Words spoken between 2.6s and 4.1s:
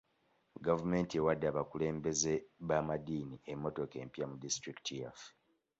b'amaddiini emmotoka